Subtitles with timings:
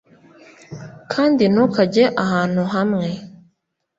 [1.11, 3.07] kandi ntukajye ahantu na hamwe